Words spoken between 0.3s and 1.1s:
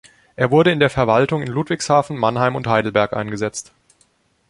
Er wurde in der